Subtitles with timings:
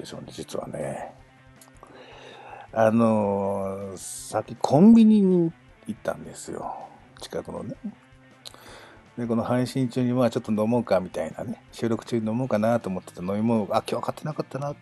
[0.00, 1.12] んですよね、実はね。
[2.72, 5.52] あのー、さっきコンビニに
[5.86, 6.88] 行ったんですよ。
[7.20, 7.74] 近くのね。
[9.18, 14.74] で、この配信中にまあちょっと飲もうかみたいなね、収録中に飲もうかなと思ってた飲み物、あ、今日は買ってなかったな。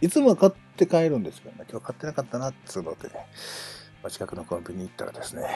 [0.00, 3.08] いつもは買って帰るんですけどね、今日買ってなかったなっつうので、
[4.02, 5.46] まあ、近くのコンビニ行ったらですね、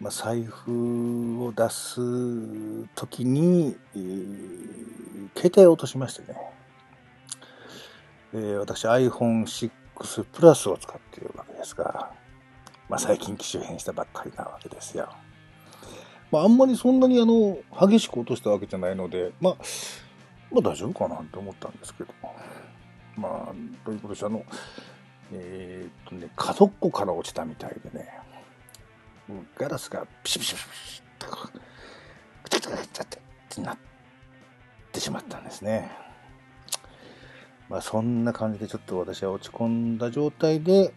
[0.00, 2.00] まあ、財布を出す
[2.94, 6.38] 時に、えー、携帯を落としましてね、
[8.36, 9.70] えー、私 iPhone6
[10.24, 12.10] プラスを使っているわけですが、
[12.86, 15.08] まあ、最近機種変したばっかりなわけですよ。
[16.30, 17.56] まあ、あんまりそんなにあの
[17.88, 19.56] 激しく落としたわけじゃないので、まあ、
[20.52, 22.12] まあ大丈夫かなと思ったんですけど、
[23.16, 23.54] まあ、
[23.86, 24.44] ということで、あの、
[25.32, 28.06] えー、っとね、角っこから落ちたみたいでね、
[29.56, 31.36] ガラスがピシピシピシピシッと、
[32.42, 33.06] くちゃくちゃくちゃっ
[33.48, 33.78] てなっ
[34.92, 35.90] てしまったんですね。
[37.68, 40.92] まあそんな感じでちょっと私は落ち込んだ状態で、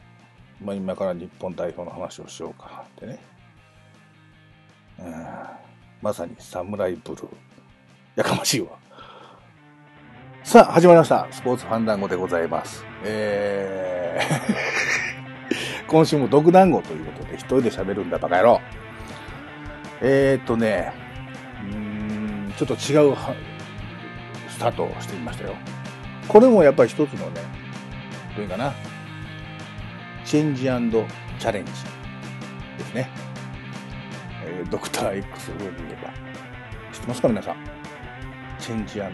[0.64, 3.20] まあ今から日本代表の話をしようかってね。
[5.00, 5.14] うん、
[6.02, 7.28] まさにサムライブルー。
[8.16, 8.78] やかましいわ。
[10.44, 11.28] さあ、始まりました。
[11.32, 12.84] スポーツファンダンゴでございます。
[13.04, 14.80] えー
[15.88, 18.62] 今週も独団子ということで、一人で喋るんだ、バカ野郎。
[20.02, 20.94] えー、っとね、
[21.64, 23.16] うん、ちょっと違う
[24.48, 25.56] スタートをしてみましたよ。
[26.30, 27.42] これもやっぱり一つのね、
[28.36, 28.72] どういうかな、
[30.24, 30.80] チェンジチャ
[31.52, 31.72] レンジ
[32.78, 33.10] ですね。
[34.46, 36.14] えー、ドクター X 上に言えば。
[36.94, 37.56] 知ってますか皆さん？
[38.60, 39.12] チェンジチャ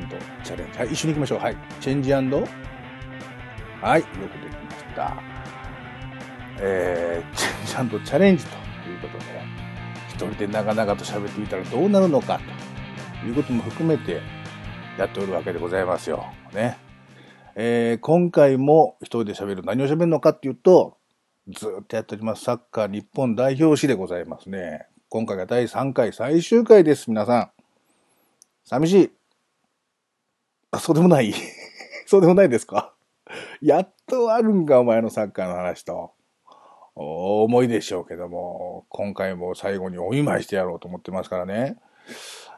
[0.58, 0.78] レンジ。
[0.78, 1.40] はい、一緒に行きましょう。
[1.40, 1.58] はい。
[1.80, 2.48] チェンジはい、よくで
[4.50, 5.16] きました。
[6.60, 8.58] えー、チェンジチャレンジと
[8.90, 9.26] いうことで、
[10.10, 12.42] 一人で長々と喋ってみたらどうなるのか
[13.22, 14.22] ということも含めて
[14.98, 16.26] やっておるわけでございますよ。
[16.54, 16.78] ね。
[17.58, 19.64] えー、今回も一人で喋る。
[19.64, 20.98] 何を喋るのかっていうと、
[21.48, 22.44] ずっとやっております。
[22.44, 24.88] サッカー日本代表誌でございますね。
[25.08, 27.52] 今回が第3回最終回です、皆さん。
[28.66, 29.12] 寂しい。
[30.72, 31.34] あ、そうでもない
[32.06, 32.94] そうでもないですか
[33.62, 36.12] やっとあるんか、お前のサッカーの話と。
[36.96, 41.78] 思いでしょうけども、今回も最後にお見舞いしてやろうと思ってますからね。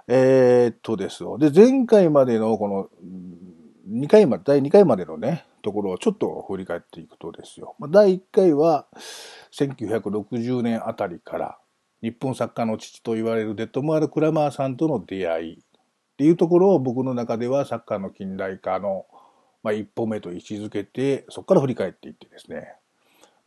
[0.07, 1.37] えー、っとですよ。
[1.37, 2.89] で、前回までのこの、
[3.87, 7.75] 2回まで、第2回までのね、ところをちょっと振り返っていくとですよ。
[7.79, 8.87] まあ、第1回は、
[9.51, 11.57] 1960年あたりから、
[12.01, 15.59] 日本サッカーの父と言われるデッドマール・クラマーさんとの出会いっ
[16.17, 19.05] ていうところを僕の中ではサッカーの近代化の、
[19.63, 22.73] まあ、一歩目と位置づけて、そこから振り返っていってですね、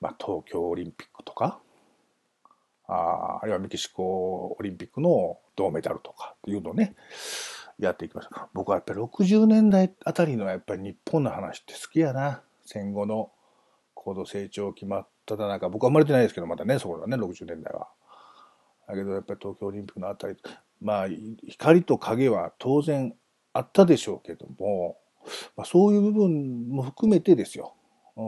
[0.00, 1.60] まあ、東京オリンピックとか、
[2.88, 6.96] ああるいはメキシコオリンピックの銅メダルとかっていうのをね、
[7.80, 8.48] やっていきました。
[8.52, 12.42] 僕はやっぱり60年代あたりのやっぱり日本の話って好きやな。
[12.64, 13.32] 戦後の
[13.94, 17.88] 高度成長決まっただ中、僕は生まれてないですけど、まだね、そこはね、60年代は。
[18.86, 20.36] だけどやっぱり東京オリンピックのあたり、
[20.80, 21.08] まあ、
[21.46, 23.14] 光と影は当然
[23.52, 24.98] あったでしょうけども、
[25.56, 27.74] まあ、そういう部分も含めてですよ。
[28.16, 28.20] あ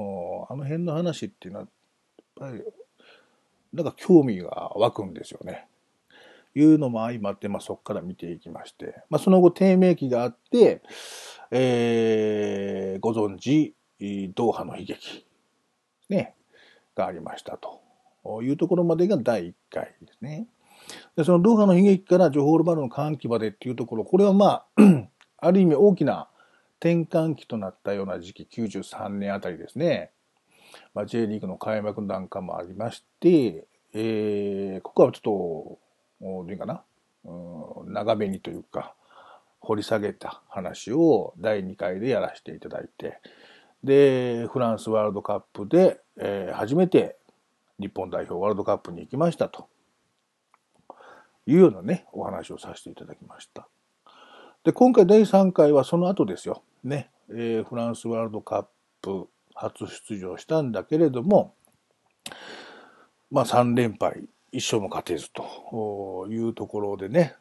[0.55, 1.67] の辺の話っていうのは、
[2.41, 2.65] やっぱり、
[3.73, 5.67] なんか興味が湧くんですよね。
[6.55, 10.83] いうのも相まって、まあ、そこから見ていきまして、まあ、その後低迷期があって、
[11.51, 13.75] えー、ご存知、
[14.35, 15.27] ドーハの悲劇、
[16.09, 16.35] ね、
[16.95, 17.81] がありましたと。
[18.43, 20.47] いうところまでが第1回ですね。
[21.17, 24.67] でそのドーハの悲劇からジョホールバルの歓喜までっていうところ、これはまあ、
[25.39, 26.29] ある意味大きな
[26.79, 30.11] 転換期となったような時期、93年あたりですね。
[30.95, 35.79] まあ、J リーグの開幕なんかもありまして、えー、ここはちょっと
[36.23, 36.83] どういうかな、
[37.25, 38.95] うん、長めにというか、
[39.61, 43.19] 掘り下げた話を第2回でやらせていただいて、
[43.85, 47.17] で、フランスワールドカップで、えー、初めて
[47.81, 49.69] 日本代表ワールドカップに行きましたと
[51.47, 53.69] いうようなね、お話をさせていただきました。
[54.65, 56.63] で、今回第3回はその後ですよ。
[56.85, 58.67] ね、えー、フランスワールドカッ
[59.01, 61.55] プ初出場したんだけれども、
[63.31, 67.35] まあ3連敗一生も勝てずというところでね、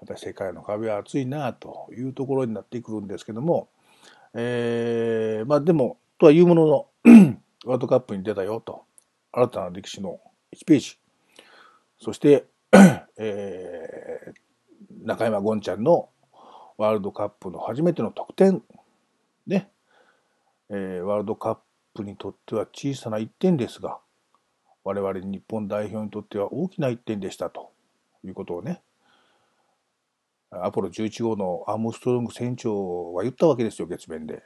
[0.00, 3.68] また世界の壁は厚いなというところになってくるんですけども、
[4.34, 6.86] えー、まあでも、とはいうものの、
[7.66, 8.84] ワールドカップに出たよと、
[9.32, 10.20] 新たな歴史の
[10.54, 10.98] 1ページ、
[11.98, 12.44] そして、
[13.18, 16.08] えー、中山ゴンちゃんの
[16.78, 18.62] ワールドカップの初めての得点、
[19.46, 19.70] ね、
[20.68, 21.58] えー、ワールドカッ
[21.94, 23.98] プにとっては小さな1点ですが、
[24.84, 27.72] 我々日本代表にとっては大きな一点でしたと
[28.22, 28.82] いうことをね、
[30.50, 34.42] アポロ11号のアームストロング船長は言ったわけですよ、月面で。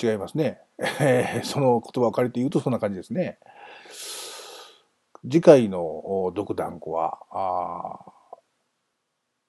[0.00, 0.60] 違いますね。
[1.44, 3.38] その言葉を借りて言うとそんな感じですね。
[5.22, 7.18] 次回の独断語は、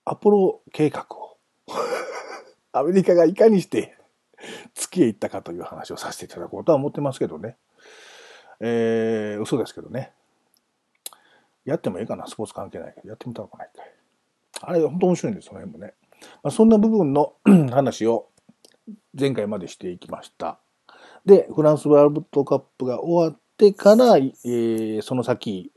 [0.06, 1.38] アポロ計画を
[2.74, 3.98] アメリカがいかにして
[4.74, 7.58] 月へ行ったかという話をさせていただこうとは思ってますけどね。
[8.66, 10.14] えー、嘘ですけどね。
[11.66, 13.94] やってもいいかな、スポーツ関係ないけど、やってみたのかないかい。
[14.62, 15.94] あれ、本当面白いんです、その辺もね。
[16.42, 17.34] まあ、そんな部分の
[17.72, 18.30] 話を
[19.20, 20.60] 前回までしていきました。
[21.26, 25.72] で、フランスワールドカップが終わってから、えー、その先、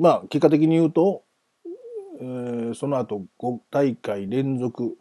[0.00, 1.24] まあ、結果的に言うと、
[2.20, 4.96] えー、その後5大会連続、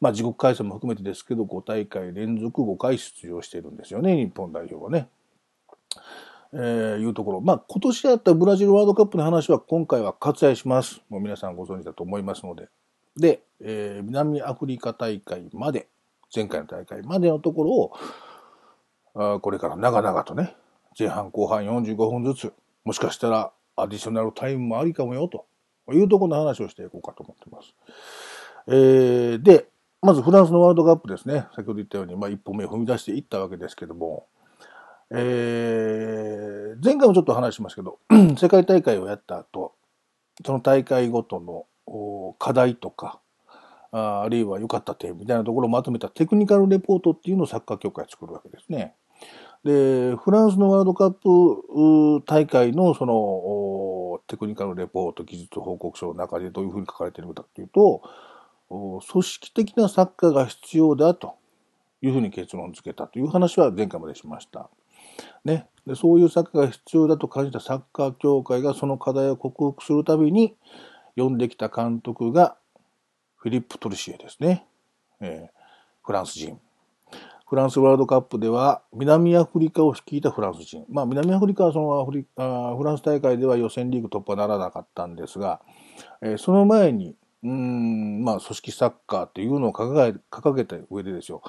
[0.00, 5.08] まあ、自国開催も含めてですけど、5大会連続5回出場してるんですよね、日本代表はね。
[6.56, 7.40] えー、いうところ。
[7.40, 11.02] まあ、今年あったブラジルワールドカップの話は今回は割愛します。
[11.08, 12.68] もう皆さんご存知だと思いますので。
[13.16, 15.88] で、えー、南アフリカ大会まで、
[16.34, 17.92] 前回の大会までのところを、
[19.36, 20.54] あこれから長々とね、
[20.96, 22.52] 前半後半45分ずつ、
[22.84, 25.46] もしかしたらアディショナルタイムもありかもよ、と
[25.92, 27.74] いうところの話をしていこうかと思ってます。
[28.68, 29.66] えー、で、
[30.02, 31.46] まずフランスのワールドカップですね。
[31.56, 34.26] 先ほど言ったように、まあ一歩目を踏み出していったわけですけども、
[35.16, 37.98] えー、前回もちょっと話しますけど、
[38.36, 39.74] 世界大会をやった後、
[40.44, 43.20] その大会ごとの課題とか、
[43.92, 48.94] ああるいは良かった点みたいなところをまとめたテクニカルレポートっていうのをサッカー協会作るわけですね。
[49.64, 58.02] で、フランスのワールドカップ大会のそのテクニカルレポート技術報告書の中でどういうふうに書かれているかというと、
[58.68, 61.36] 組織的なサッカーが必要だと
[62.02, 64.68] いうふうに結論付けたという話は前回までしました。
[65.44, 65.68] ね。
[65.86, 70.56] でそういうサッカーが必要だと感じたサッカー協会がその課題を克服するたびに
[71.16, 72.56] 呼んできた監督が
[73.36, 74.66] フィリップ・トルシエですね。
[75.20, 75.60] えー、
[76.02, 76.58] フランス人。
[77.46, 80.86] フランスワールドカップでは南アフリカを率いたフランス人。
[80.88, 85.60] まあ南アフリカはそのフリあフランス大会では予選リーグ突破ならなかったんですが、
[86.22, 91.42] えー、その前に、うん、まあ組織サッカーっていうのを掲げ掲げた上でですよ。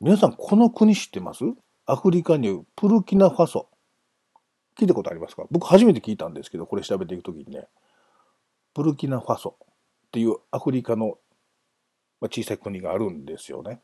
[0.00, 1.44] 皆さんこの国知ってます？
[1.90, 3.66] アフリカにプルキナファソ。
[4.78, 5.44] 聞いたことありますか？
[5.50, 7.66] 僕初めて聞いたんですけど、これ調べていくときにね、
[8.74, 11.16] プルキナファソっていうアフリカの
[12.20, 13.80] 小さい国があるんですよね。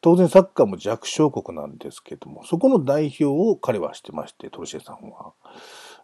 [0.00, 5.32] 当然サッカーも弱小国なんですけども、そこの代表を彼はしてまして、トルシエさんは。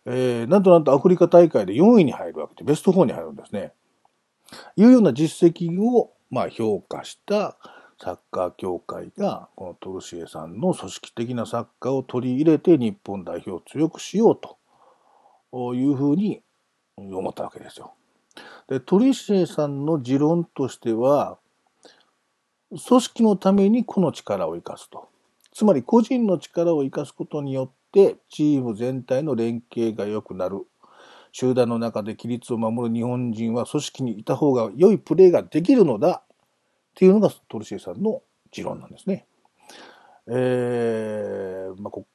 [0.06, 3.72] えー、なんとなんとアフリカ大会で4位に入るわけで、ベスト4に入るんですね。
[4.76, 7.58] いうような実績を、まあ、評価した
[8.02, 14.40] サッカー協会がこのトルシエさんの組織的なサッカーを取り入れて日本代表を強くしよう
[15.52, 16.42] というふうに
[16.96, 17.94] 思ったわけですよ。
[18.66, 21.38] でトルシエさんの持論としては
[22.70, 25.08] 組織のためにこの力を生かすと。
[25.52, 30.66] つまり個人の力を生かすことによってチーム全体の連携が良くなる。
[31.30, 36.24] 集団の中で規律を守る日本人は組織にいた方が良いプレーができるのだ
[36.92, 39.26] っていうのがトルシエさんの持論なんですね。
[40.28, 42.06] えー、まあこ、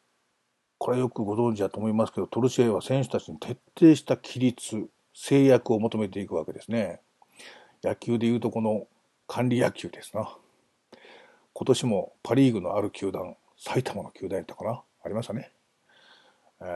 [0.77, 7.01] これはよくご存知だと思いますけど、トルシエは選手たちに徹底した規律、制約を求めていくわけですね。
[7.83, 8.87] 野球でいうとこの
[9.27, 10.37] 管理野球ですな。
[11.53, 14.83] 今年もパリーグのある球団、埼玉の球団やったかな？
[15.03, 15.51] ありましたね。
[16.61, 16.67] えー、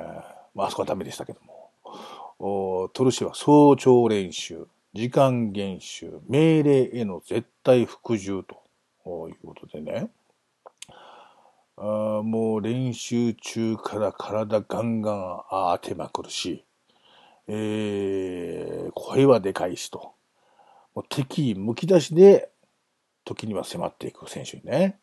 [0.55, 2.89] まあ、あそこはダメでしたけども。
[2.93, 10.09] トルシエは早朝練習、時間厳守、命令への絶対服従ということでね、
[11.77, 16.65] あもう練習中から体ガンガン当てまくるし、
[17.47, 20.13] えー、声はでかいしと、
[20.93, 22.49] もう敵意むき出しで
[23.23, 24.99] 時には迫っていく選手にね、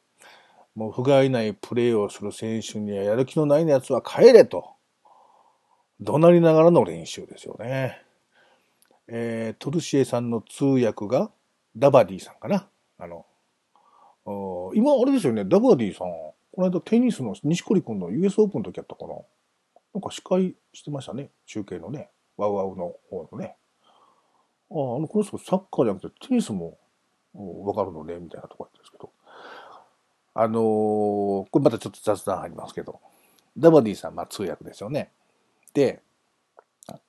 [0.74, 4.74] もう不甲斐ないプレーをする選手にはやる気のないやつは帰れと、
[5.98, 8.02] 怒鳴りながらの練習ですよね。
[9.08, 11.30] えー、トルシエさんの通訳が
[11.76, 12.68] ダバディさんかな。
[12.98, 13.26] あの、
[14.74, 16.08] 今あれですよね、ダバディさん、
[16.52, 19.14] この間テニスの錦織君の US オープンの時やったかな。
[19.94, 23.56] なんか司会してましたね、中継のね、ワウワウの方のね。
[24.70, 26.78] ああ、あの、この人サッカーじゃなくてテニスも
[27.32, 29.10] わかるのね、みたいなところですけど。
[30.34, 33.00] あのー、これまたちょっと雑談入りますけど、
[33.56, 35.10] ダバディさん、まあ通訳ですよね。
[35.74, 36.02] で、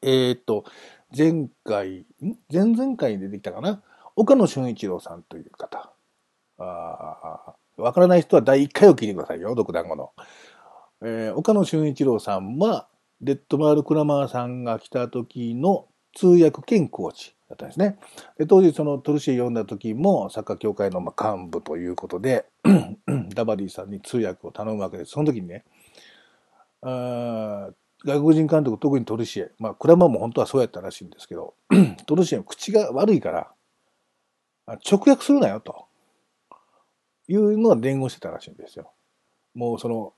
[0.01, 0.65] えー、っと、
[1.15, 2.05] 前回、
[2.51, 3.81] 前々回に出てきたかな？
[4.15, 5.91] 岡野俊一郎さんという方。
[6.59, 10.11] あわからない人は第1回を聞いてくださいよ、独断語の。
[11.01, 12.87] えー、岡野俊一郎さんは、
[13.21, 17.97] デッドマール・クラマーさんが来た時の通訳兼コーチだったんですね。
[18.37, 22.45] で当時そのトルシエ読んだ時もサッカー協会の幹部ということで、
[23.33, 25.11] ダバディさんに通訳を頼むわけです。
[25.11, 25.63] その時にね、
[26.81, 27.69] あ
[28.05, 31.53] 外国人監督、特にトルシエ、まあ、クラマも本当はそうやったらしいんですけど、
[32.05, 33.51] トルシエの口が悪いから、
[34.89, 35.89] 直訳するなよと。
[37.29, 38.91] いうのは伝言してたらしいんですよ。
[39.53, 40.13] もうその、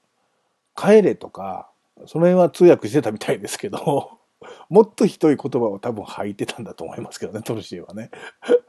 [0.75, 1.69] 帰れとか、
[2.07, 4.17] その辺は通訳してたみたいですけど、
[4.69, 8.09] もっとひどい言葉を多分吐いてたんだと思いますけどね、トルシエはね。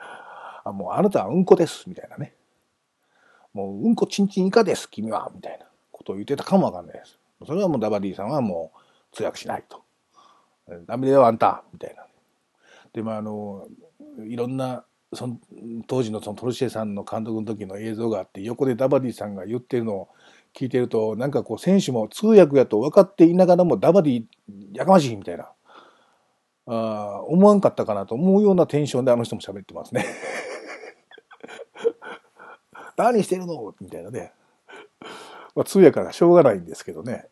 [0.65, 2.35] あもうあなたはうんこです、みたいなね。
[3.55, 7.19] もううんこちんちん以下です、君は、みたいなことを言ってたかもわかんないです。
[7.47, 8.82] それはもうダバディさんはもう
[9.13, 9.83] 通訳しないと。
[10.87, 12.07] ダメだよ、あんた、みたいな。
[12.93, 13.67] で、まあ、あの、
[14.27, 15.39] いろんなその
[15.87, 20.09] 当時のそのトルシエさんの監督の時の映像があって横でダバディさんが言ってるのを
[20.55, 24.25] 聞いてるとなんかこう選手も通訳やと分かっていながらもダバディ
[24.73, 25.51] やかましいみたいな
[26.67, 30.07] あ思わんかったかなと思うようなテンションであの人も喋ってますね。
[32.97, 33.75] 何してるの？
[33.81, 34.33] みたいなね。
[35.55, 37.29] まあ、通訳がしょうがないんですけどね。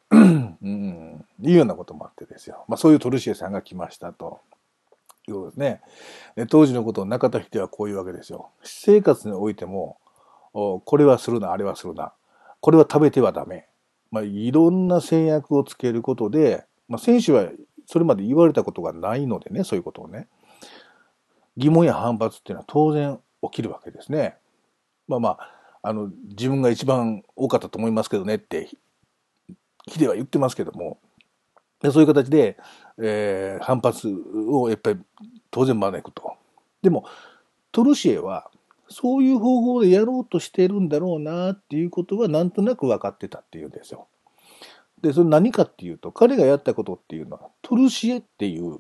[0.63, 2.65] うん、いうようなこともあってですよ。
[2.69, 4.41] まあ、そういうトルシエさんが来ましたと。
[5.29, 5.81] いうことですね。
[6.49, 8.51] 当時のことを中田秀はこういうわけですよ。
[8.63, 9.99] 私生活においても、
[10.53, 12.13] これはするな、あれはするな。
[12.61, 13.67] これは食べてはダメ。
[14.11, 17.49] まあ、いろんな制約をつけることで、まあ、選手は
[17.87, 20.27] それまで言われたことがないのでね、そういうことをね。
[21.57, 24.37] 疑問や反発っていうのは当然起きるわけですね。
[25.07, 28.69] まあまあ、あの、自分が一番多かったと思いますけどねって、
[29.91, 30.99] ヒデは言ってますけども、
[31.81, 32.59] でそういう形で、
[32.99, 34.09] えー、反発
[34.49, 35.01] をやっぱり
[35.51, 36.35] 当然招くと。
[36.83, 37.05] でも、
[37.73, 38.51] トルシエは、
[38.89, 44.09] そういう方法でやろうとしてるんだろうなっていうことはなんとなく分かってたっていうんですよ。
[45.01, 48.79] で、それ何かっていうと、彼がやったことっていうのは、トルシエっていう、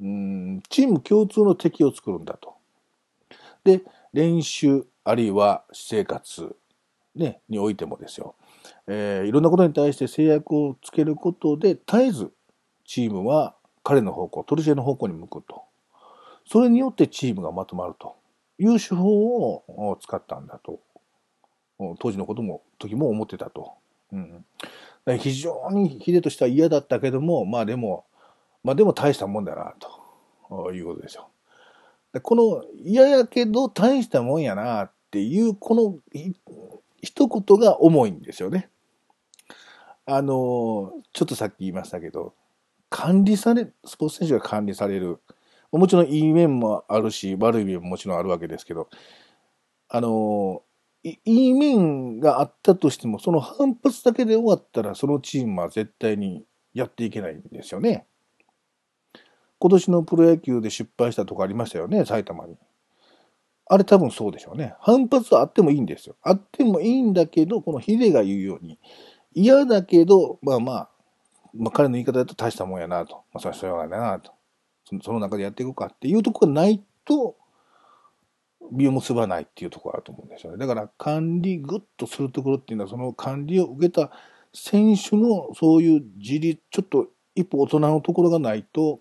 [0.00, 2.54] うん、チーム共通の敵を作るんだと。
[3.64, 3.82] で、
[4.12, 6.56] 練習、あるいは私生活、
[7.14, 8.34] ね、においてもですよ。
[8.90, 12.32] えー、いろんなことに対して制約をつけることで、絶えず
[12.86, 13.54] チームは
[13.84, 15.62] 彼の方向、トルシエの方向に向くと。
[16.46, 18.16] それによってチームがまとまると
[18.58, 20.80] いう手法を使ったんだと。
[22.00, 23.74] 当時のことも、時も思ってたと。
[24.10, 24.44] うん、
[25.18, 28.06] 非常にヒデとしては嫌だったけども、まあでも、
[28.64, 29.74] まあでも大したもんだな、
[30.48, 31.28] ということですよ。
[32.22, 35.98] この嫌やけど大したもんやなっていうこの
[37.02, 38.70] 一言が重いんですよね。
[40.10, 42.34] あの、ちょっとさっき言いましたけど、
[42.88, 45.18] 管理され、スポーツ選手が管理される。
[45.70, 48.88] もちろんいい面もあるし、悪い面ももちろんあるわけですけど、
[49.90, 50.62] あの、
[51.04, 58.06] いい面があったとしても、その反発だけで終わったら、そのチームは絶対にやっていけないんですよね。
[59.58, 62.56] 今年のプロ野球で失敗したとこありましたよね、埼玉に。
[63.66, 64.74] あれ多分そうでしょうね。
[64.80, 66.16] 反発はあってもいいんですよ。
[66.22, 68.78] あってもいいんだけど、このヒデが言うように、
[69.34, 70.90] 嫌だけど、まあまあ、
[71.54, 73.24] まあ彼の言い方だと大したもんやなと。
[73.32, 74.32] まあそれはしょうがないなと。
[75.02, 77.36] その中でやっていこうかっていうとこがないと、
[78.70, 80.58] 実を結ばないっていうところあると思うんですよね。
[80.58, 84.10] だから管理グッとするところっていうのは、その管理を受けた
[84.52, 89.00] 選手のそういう自立、ちょっと一歩大人のところがないと、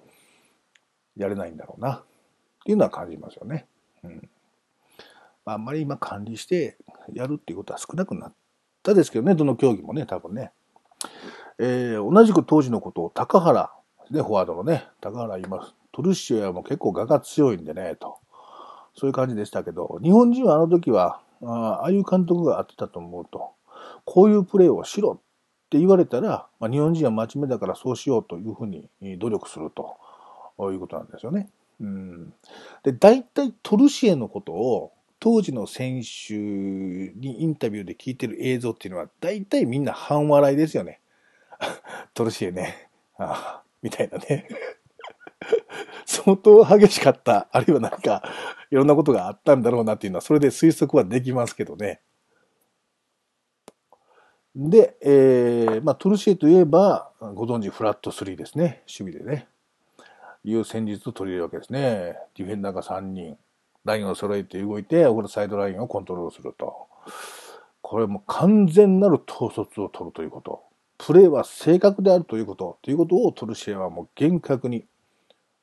[1.16, 1.94] やれないんだろうな。
[1.96, 2.04] っ
[2.66, 3.66] ていうのは感じますよね。
[4.04, 4.30] うん
[5.54, 6.78] あんまり今管理して
[7.14, 8.34] やるっていうことは少なくなっ
[8.88, 10.52] たですけどね、どの競技もね、多分ね。
[11.60, 13.72] えー、同じく当時のことを高原、
[14.10, 15.74] ね、フォワードのね、高原言います。
[15.92, 18.18] トルシエはも結構我が強いんでね、と。
[18.96, 21.52] そういう感じでしたけど、日本人はあの時は、あ
[21.82, 23.52] ああいう監督があってたと思うと、
[24.06, 28.90] こういうプレーをしろって言われたら、まあ、日本人は真面目だからそうしようというふうに
[29.20, 29.98] 努力すると
[30.72, 31.50] いうことなんですよね。
[31.80, 32.34] うん、
[32.84, 34.94] で、大体トルシエのことを
[35.28, 41.02] 当時の選手にインタビューで聞いてる映像っていうのは、大体みんな半笑いですよね。
[42.16, 42.90] トルシエね。
[43.18, 44.48] あ、みたいなね。
[46.08, 47.50] 相当激しかった。
[47.52, 48.24] あるいはなんか、
[48.72, 52.00] いろんなことがあったんだろうなっていうのは、それで推測はできますけどね。
[54.56, 58.86] で、えー、まあ、トルシエといえば、ご存知、フラット3ですね。
[58.88, 59.50] 守備でね。
[60.46, 62.16] いう戦術を取り入れるわけですね。
[62.38, 63.38] ディフェンダーが3人。
[63.88, 66.88] ラインを揃えて動いて、このサイドラインをコントロールすると。
[67.82, 70.62] これも完全なる統率を取るということ。
[70.98, 72.80] プレーは正確であるということ。
[72.82, 74.86] ということをトルシエはもう厳格に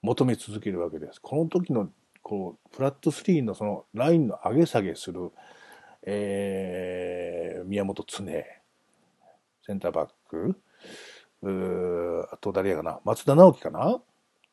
[0.01, 1.21] 求め続けるわけです。
[1.21, 1.91] この時の
[2.23, 5.31] こうフラット3のそのラインの上げ下げする、
[6.07, 10.57] えー、宮本常、センターバック、
[11.43, 14.01] うあと誰やかな、松田直樹かな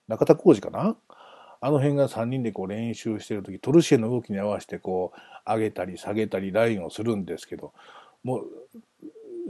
[0.10, 0.98] 中田浩二かな
[1.64, 7.72] あの辺が3人でこう練習してるとき、トルシエの動きに合わせてこう、上げたり下げたりラインをするんですけど、
[8.24, 8.46] もう、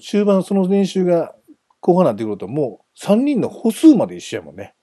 [0.01, 1.34] 終盤その練習が
[1.80, 4.75] 後半になってくると、もう3人の歩数まで一緒やもんね。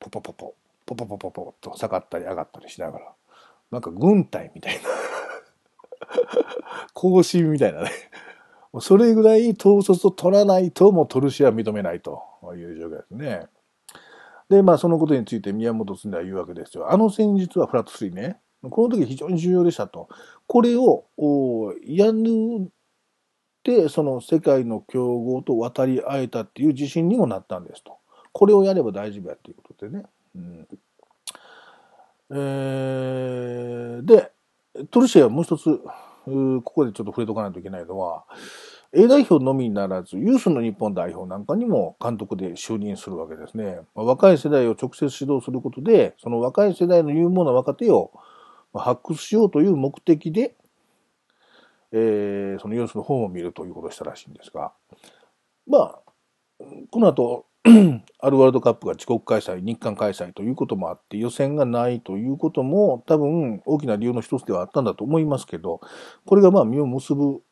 [0.00, 0.54] ポポポポ、
[0.86, 3.12] ポポポポポと下がったり上がったりしながら。
[3.70, 4.80] なんか軍隊みたいな。
[6.94, 7.90] 更新みたいなね。
[8.80, 12.22] それぐらい統率を取らないと、もうトルシエは認めないと
[12.54, 13.46] いう状況ですね。
[14.48, 16.90] で、まあそのことについて宮本常は言うわけですよ。
[16.90, 18.40] あの戦術はフラット3ね。
[18.62, 20.08] この時非常に重要でしたと。
[20.46, 21.04] これを
[21.84, 22.70] やる
[23.66, 27.98] で、その世界の強豪と渡り合えたっていう自信にもなったんですと。
[28.32, 30.04] これをやれば大丈夫やっていうことでね。
[30.36, 30.68] うん
[32.30, 34.32] えー、で、
[34.90, 35.80] トルシエはもう一つ、
[36.24, 38.24] ここでちょっと触れとかないといけないのは、
[38.92, 43.80] A 代表のみならず、ユースの日本代表なんかにも監督で就任するわけですね。
[43.94, 48.12] 若い世代を直接指導することで、その若い世代の有望な若手を
[48.72, 50.54] 発掘しようという目的で、
[51.92, 54.72] えー、そのユースの本を見るということをしたらしいんですが、
[55.66, 55.98] まあ、
[56.90, 57.46] この後、
[58.20, 65.80] あるワールドカップが自国開催、日韓開催ということもあって、予選がないということも多分大きな理由の一つではあったんだと思いますけど、
[66.26, 67.42] これがまあ実を結ぶ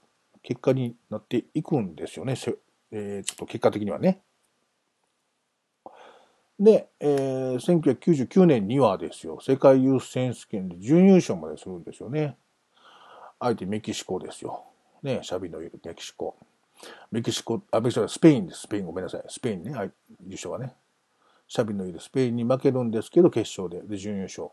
[0.44, 2.34] 結果になっていくんですよね。
[2.92, 4.20] えー、ちょっと結果的にはね。
[6.60, 12.36] で、えー、1999年にはですよ、世界ユース選手権で準優勝までするんですよね。
[13.40, 14.64] 相手メキシコですよ。
[15.02, 16.36] ね、シャビのいるメキシコ。
[17.10, 18.60] メキシコ、あ、メキシコスペインです。
[18.60, 19.22] スペインごめんなさい。
[19.28, 19.92] スペインね、はい
[20.26, 20.74] 優勝はね。
[21.48, 24.50] シャビのいるスペインに負けるんですけど、決勝で、で、準優勝。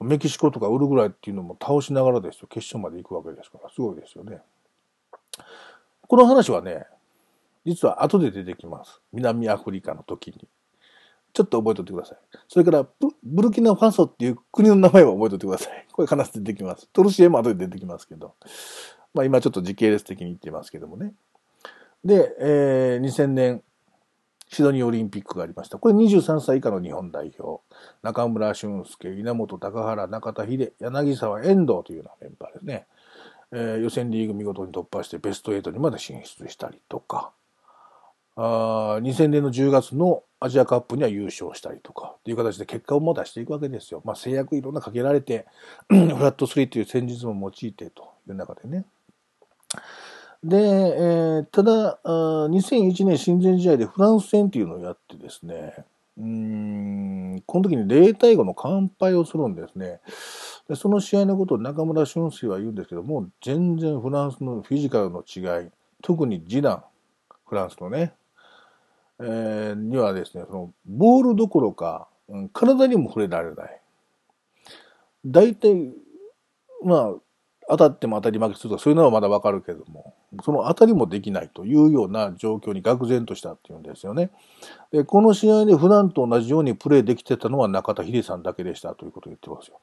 [0.00, 4.40] メキシコとかウルグライっていうのも倒しながらですよ、決勝まで行くわけですから、すごいですよね。
[6.06, 6.86] この話はね、
[7.64, 9.00] 実は後で出てきます。
[9.12, 10.48] 南アフリカの時に。
[11.32, 12.18] ちょっと覚えておいてください。
[12.48, 12.90] それからブ、
[13.22, 15.86] ブルキナファソっていう国の名前は覚えておいてください。
[15.92, 16.88] これ必ず出てきます。
[16.92, 18.34] トルシエも後で出てきますけど。
[19.14, 21.14] まあ今ちょっと時系列的に言ってますけどもね。
[22.04, 23.62] で、えー、2000年、
[24.48, 25.78] シドニーオリンピックがありました。
[25.78, 27.62] これ23歳以下の日本代表。
[28.02, 32.86] 中村俊介、稲本高原、中田秀、柳沢遠藤というようなメンバーですね。
[33.52, 37.30] えー、予選リーグ見事に突破してベスト8にまで進出したりとか、
[38.36, 44.00] あ2000年の10月のアジアカップには優勝したりとかっていう形で結果をも出していくわけですよ。
[44.04, 45.46] まあ、制約いろんなかけられて、
[45.88, 48.86] フラット3という戦術も用いてという中でね。
[50.42, 52.08] で、えー、ただあ、
[52.50, 55.74] 2001年親善試合でフランス戦っていうのをやってですね、
[56.16, 60.00] うん、この時に0対5の完敗をするんですね。
[60.70, 66.84] でその試合のことを中村俊介は言うんですけども、全然フランスのフィジカルの違い、特にジダン、
[67.48, 68.12] フランスのね、
[69.18, 73.80] えー、にはですね、そのボールどころか、うん、体にも触れられない。
[75.26, 75.92] 大体、
[76.84, 77.14] まあ、
[77.70, 84.30] 当たっても当たり負けするとかそういうのはまだわかるけども、その当たりもできないというような状況に愕然としたっていうんですよね。
[84.92, 89.80] で、この試合で普段と同じようにプレーできてたのは中田秀さんだけでしたということを言ってますよ。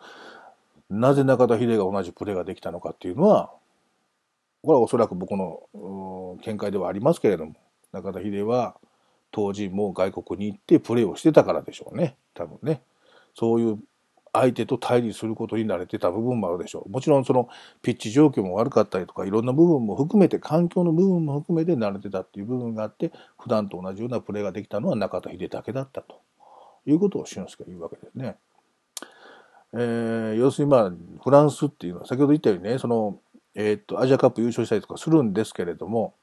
[0.89, 3.51] なぜ中田秀が同じプレーができたのかっていうのは、
[4.63, 7.55] これはおそらく僕の見解ではありますけれども、
[7.91, 8.75] 中田秀は
[9.31, 12.15] 当時もう外国に行ってプレーをしてたからでしょうね。
[12.33, 12.81] 多分ね。
[13.35, 13.79] そういう
[14.33, 16.89] 相手と対立することに慣れてた部分もあるでしょう。
[16.89, 17.49] もちろんその
[17.81, 26.21] ピッチ状況も悪かったりとかいろんな部分も含めて環境の部分も含めて慣れてたっていう部分があって普段と同じようなプレーができたのは中田秀だけだったと
[26.85, 28.37] いうことを俊介は言うわけですね。
[29.73, 30.91] えー、要するにまあ
[31.23, 33.19] フランスっていうのは先ほど言ったようにねその、
[33.55, 36.13] えー、っとアジアカップ優勝したりとかするんですけれども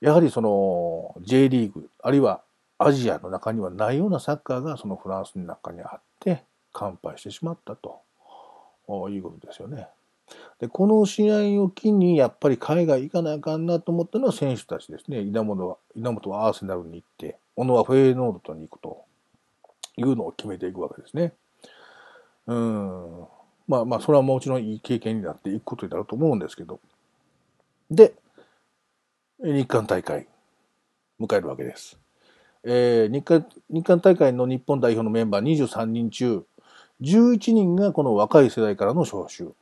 [0.00, 2.42] やはりその J リーグあるいは
[2.78, 8.00] アジアの中にはないようなサッカーがそのフランスの中にあって完敗してしまったと
[9.10, 9.88] いうことですよね。
[10.60, 15.20] でこの試合を機にやっぱり海外行かなあかんなと思ったのは選手たちですね。
[15.20, 19.04] 稲本は稲本はアーセナルに行って小野はフェイノードとに行くと
[19.96, 21.34] いうのを決めていくわけですね。
[22.46, 23.26] うん。
[23.68, 26.80] まあまあそれはもちろんいい経験になっていくことになると思うんですけど。
[27.90, 28.14] で、
[29.42, 30.26] 日韓大会
[31.20, 31.98] 迎えるわけです。
[32.64, 36.44] えー、日韓日韓大会の日本代表のメンバー23人中
[37.00, 39.52] 11人がこの若い世代からの招集。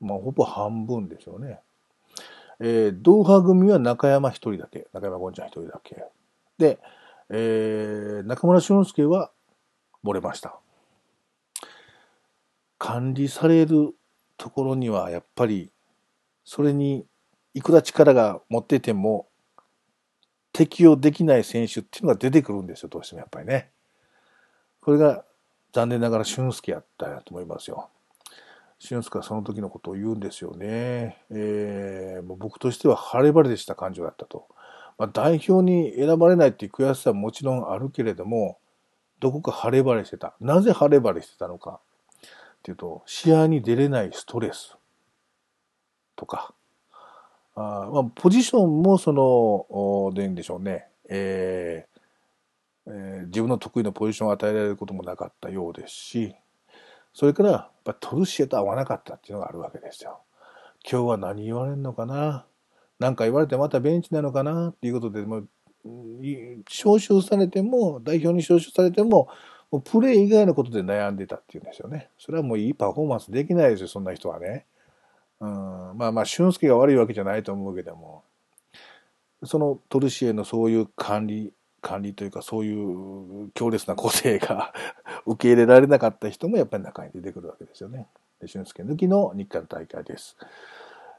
[0.00, 1.58] まあ、ほぼ半分でしょうね。
[2.60, 4.86] えー、ドーハ組は中山一人だけ。
[4.92, 6.04] 中山ゴンちゃん一人だけ。
[6.58, 6.78] で、
[7.30, 9.30] えー、中村俊介は
[10.04, 10.58] 漏れました。
[12.78, 13.94] 管理される
[14.36, 15.70] ところにはやっぱり、
[16.44, 17.06] それに
[17.54, 19.28] いくら力が持ってても
[20.52, 23.70] 適用できない選手っていうのが出てくるんですよ、どうしてもやっぱりね。
[24.80, 25.24] これが
[25.72, 27.90] 残念ながら俊介やったと思いますよ。
[28.78, 31.24] 俊介はその時のことを言うんですよね。
[31.30, 34.48] えー、もう僕としては晴れ晴れでした感情だったと。
[34.98, 38.58] まあ、代表に選ばれないっていう悔しさはもちろんあるけれども、
[39.18, 40.34] どこか晴れ晴れしてた。
[40.40, 41.80] なぜ晴れ晴れしてたのか
[42.66, 44.76] っていうと、試合に出れないストレス
[46.16, 46.52] とか、
[47.54, 50.88] あまあ、ポジションもその、でんでしょうね。
[51.08, 56.34] えーえー、自分の得意なポジションを与えられることもなかったようですし、
[57.14, 60.22] それから、やトルシエと合わなかったっていうのがあるわけですよ。
[60.90, 62.46] 今日は何言われるのかな？
[62.98, 64.70] 何か言われてまたベンチなのかな？
[64.70, 65.48] っていうことで、もう、
[66.68, 69.28] 招集されても、代表に招集されても、
[69.70, 72.08] もうプレー以外のことで悩んでたっていうんですよね。
[72.18, 74.66] それはもういいパフォーマンスできないですよ、そんな人はね。
[75.40, 75.48] うん、
[75.96, 78.22] まあまあ、俊介が悪いわけじゃないと思うけども、
[79.44, 81.52] そのトルシエのそういう管理
[81.86, 84.72] 管理というかそういう強烈な個性が
[85.24, 88.08] 受け入れられなかった人もやっぱり中に出てくるわけですよね。
[88.40, 90.36] で俊介抜きの日韓大会です。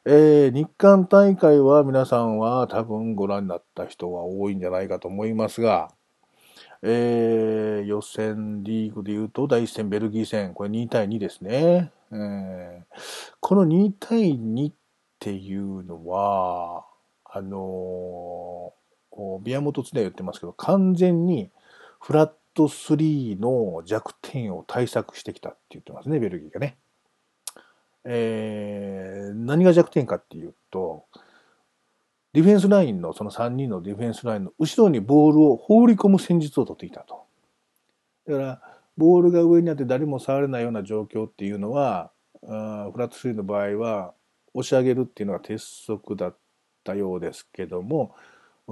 [0.06, 5.90] えー、日韓大会は皆さんは多分ご覧になった人は多いんじゃないかと思いますが、
[6.84, 11.92] えー、予選リーグで言うと第1戦ベルギー戦、これ2対2ですね。
[12.12, 12.84] えー、
[13.40, 14.74] この2対2っ
[15.20, 16.86] ていうのは、
[17.26, 18.74] あの
[19.44, 21.50] 宮本常言ってますけど、完全に
[22.00, 26.78] フラット3の弱点を対策してきたって言ってますね、ベルギーがね。
[28.06, 31.06] えー、何が弱点かっていうと、
[32.38, 37.24] ディフェンスラインの、その3人のディフェンスラインの後ろにボールを放り込む戦術を取っていたと。
[38.28, 38.62] だから、
[38.96, 42.12] ボールが上にあって誰も触れないような状況っていうのは、
[42.44, 44.14] あフラット3の場合は、
[44.54, 46.36] 押し上げるっていうのが鉄則だっ
[46.84, 48.14] たようですけども、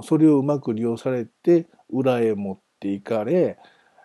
[0.00, 3.58] それをうまく利用されて裏へ持っていかれ、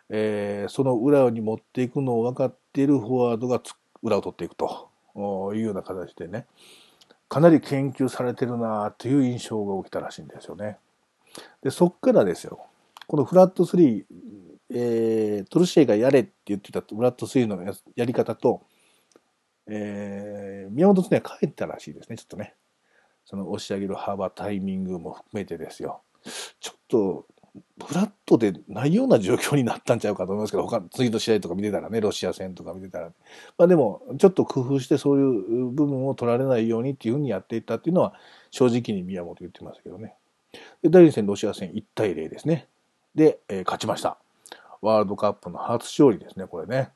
[0.10, 3.62] えー、その裏に持っていくのを分かっているフォワードが
[4.02, 4.89] 裏を取っていくと
[5.54, 6.47] いうような形でね
[7.32, 10.80] かなり研究されてるなという印象が起きたらしいんですよね。
[11.63, 12.67] でそっからですよ
[13.08, 14.04] このフラット3、
[14.70, 17.63] えー、トルシエがやれって言ってたフラット3の
[17.96, 18.63] やり方と、
[19.65, 22.54] えー、宮本常は帰ったらしいですねちょっとね。
[23.24, 26.02] その押し上げる幅、タイミングも含めてですよ。
[26.60, 27.26] ちょっと、
[27.86, 33.12] フラットでないような状況になったんちゃうかと思いますけど、他、次の試合とか見てたらね、ロシア戦とか見てたら、
[33.58, 38.14] まあでも、ちょっと工夫してそういう部分を取られないようにっていうふうにやっていったっていうのは、
[38.52, 40.16] 正直に宮本言ってますけどね。
[40.82, 42.68] で、第2戦ロシア戦1対0ですね。
[43.16, 44.18] で、えー、勝ちました。
[44.82, 46.90] ワールドカップの初勝利ですね、これね。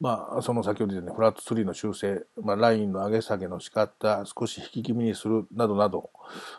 [0.00, 6.10] まあ、その先ほど言ったね、フラット3の修正、まあ、ラインの上げ下げの仕方、少し引き気味にするなどなど、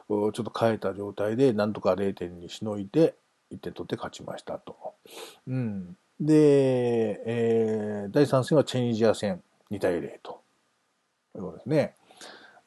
[0.08, 3.16] ちょっと変えた状態で、なんとか0点にしのいで、
[3.52, 4.96] 1点取って勝ちましたと。
[5.48, 5.98] うん。
[6.20, 10.42] で、えー、第3戦はチェニジア戦、2対0と。
[11.36, 11.96] いうことですね。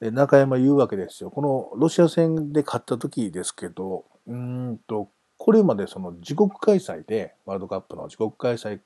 [0.00, 1.30] で、中山言うわけですよ。
[1.30, 8.80] このロシア戦で勝った時ですけど、うんと、これまでその自国開催で、ワールドカップの自国開催、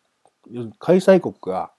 [0.79, 1.71] 開催国が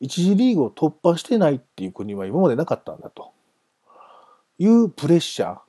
[0.00, 3.32] 一次リーグを突破してないっていう国は今までなかったんだと
[4.58, 5.62] いうプレッシャーっ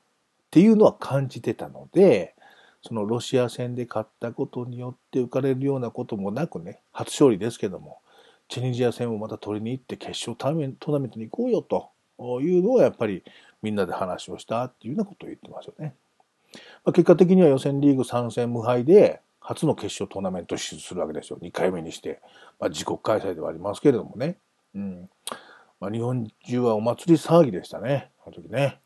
[0.51, 2.33] ていうのは感じてたので、
[2.81, 7.99] そのロシア戦で勝ったことによって浮かれるようなこともなくね、初勝利ですけども、
[8.47, 11.91] チェニジア戦をまた取りに行って決勝トーナメントに行こうよと
[12.41, 13.23] いうのをやっぱり
[13.61, 15.93] みんなで話をしたっていうようなことを言ってますよね。
[16.85, 21.39] まあ、結果的には予選リーグ3戦無敗で初の決勝トーナメント出場するわけですよ。
[21.41, 22.19] 2回目にして。
[22.59, 24.37] まあ、自国開催ではありますけれどもね。
[24.75, 25.09] うん。
[25.79, 28.11] まあ、日本中はお祭り騒ぎでしたね。
[28.25, 28.81] あの時ね。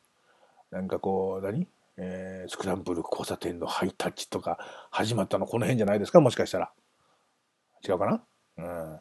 [0.70, 1.68] なんかこう、何？
[1.98, 4.58] えー、スクランブル交差点のハイタッチとか
[4.92, 6.22] 始まったのこの辺じゃないですか？
[6.22, 6.72] もしかしたら。
[7.88, 8.24] 違うかな？
[8.58, 9.00] うん。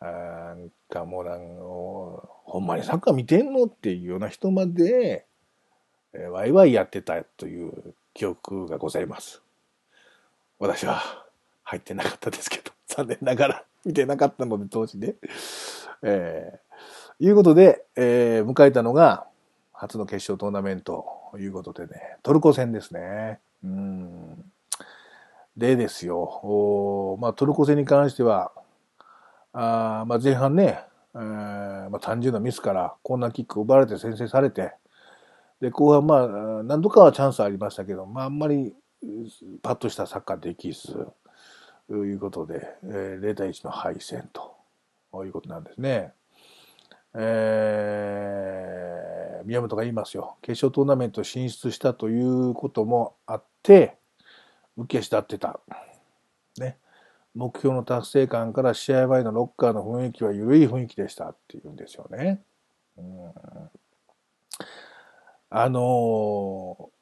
[0.00, 3.64] なんかもうなんほんまにサッカー見てんの？
[3.64, 5.26] っていうような人まで、
[6.12, 9.42] えー、ワイワイやってたという記憶がございます。
[10.62, 11.02] 私は
[11.64, 15.16] 入ってなかったですけど、 残念ながら見てなかったので、当時ね。
[16.02, 19.26] えー、いうことで、えー、迎えたのが、
[19.72, 23.40] 初の決勝トーナメントということでね、トルコ戦ですね。
[23.64, 24.52] うん。
[25.56, 28.52] でですよ、おまあ、トルコ戦に関しては、
[29.52, 30.78] あまあ、前半ね、
[31.16, 34.74] えーまあ、単純なミスからコーナーキックを奪われて先制されて、
[35.60, 38.76] で、後半まあ、何度かはチャンスありましたけど、まあ、あんまり
[39.62, 41.08] パッとしたサッカーできず、
[41.88, 44.56] ということで、えー、0対1の敗戦と
[45.24, 46.12] いうことなんですね。
[47.14, 50.36] えー、宮本が言いますよ。
[50.40, 53.98] 決勝トーナメント進出したということもあって、
[54.76, 55.60] 受けしたってた。
[56.58, 56.78] ね。
[57.34, 62.42] 目標の達成感から試合前のロッカーの雰囲気は緩い雰囲気でしたっていうんですよね。
[62.96, 63.32] うん、
[65.50, 66.90] あの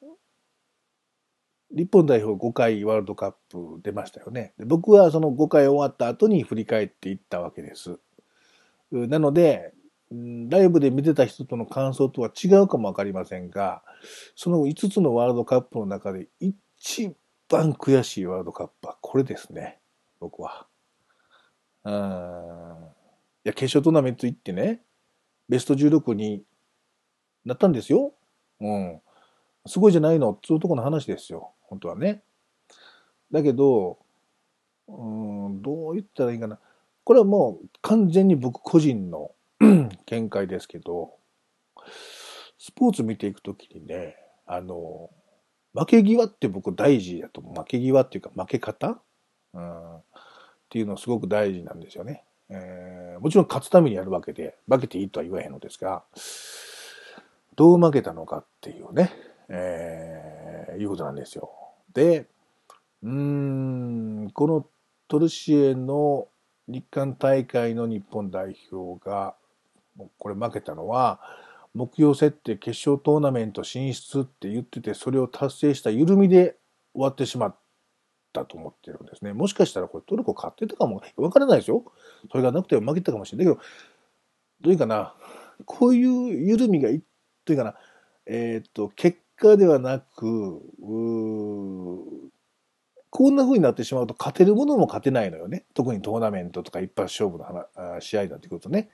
[1.81, 4.53] 日本代表5回ワールドカップ出ましたよね。
[4.59, 7.97] で僕はその5回終わった後に振り返っていったわけです。
[8.91, 9.73] なので、
[10.11, 13.81] ライブで見てた人との感想とは違うかもわかりませんが、
[14.35, 17.15] その5つのワールドカップの中で一
[17.49, 19.79] 番悔しいワールドカップはこれですね。
[20.19, 20.67] 僕は。
[21.83, 21.93] うん。
[21.93, 21.95] い
[23.45, 24.83] や、決勝トーナメント行ってね、
[25.49, 26.43] ベスト16に
[27.43, 28.13] なったんですよ。
[28.59, 29.01] うん。
[29.65, 31.53] すごいじゃないのそういうとこの話ですよ。
[31.71, 32.21] 本当はね。
[33.31, 33.97] だけど、
[34.89, 34.93] う
[35.49, 36.59] ん、どう言ったらいいかな。
[37.05, 39.31] これはもう完全に僕個人の
[40.05, 41.13] 見解ですけど、
[42.59, 45.09] スポーツ見ていくときにね、あの、
[45.73, 47.55] 負け際って僕大事だと思う。
[47.55, 48.99] 負け際っていうか負け方、
[49.53, 50.01] うん、っ
[50.69, 52.25] ていうのすごく大事なんですよね。
[52.49, 56.03] えー、もちろん勝つためにやるわけで、負けていいとは言わへんのですが、
[57.55, 59.13] どう負けたのかっていうね、
[59.47, 61.60] えー、いうことなんですよ。
[61.93, 62.27] で、
[63.03, 64.65] うん、この
[65.07, 66.27] トルシエの
[66.67, 69.35] 日韓大会の日本代表が
[70.17, 71.19] これ負けたのは
[71.73, 76.57] 目標設定決勝トーナメント進出って言っててそれを達成した緩みで
[76.93, 77.55] 終わってしまっ
[78.33, 79.33] たと思ってるんですね。
[79.33, 81.83] もしかしたらこれトルコ勝ってたかもわからないですよ。
[82.29, 83.65] それがなくて負けたかもしれないけど
[84.61, 85.15] どういうかな
[85.65, 87.01] こういう緩みがい
[87.45, 87.75] というかな
[88.25, 90.61] えっ、と結果ではなく
[93.09, 95.65] こんな風になってしまうと勝てるものも勝てないのよね。
[95.73, 98.89] 特にトーナメントとか一発勝負の話試合だってことね。